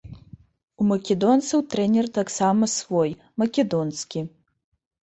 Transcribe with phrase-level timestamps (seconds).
[0.83, 4.19] У македонцаў трэнер таксама свой, македонскі.